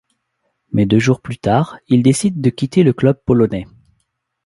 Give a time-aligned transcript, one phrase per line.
[0.71, 3.67] Mais deux jours plus tard, il décide ce quitter le club polonais.